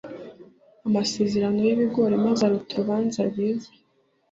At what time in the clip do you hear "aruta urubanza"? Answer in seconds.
2.45-3.19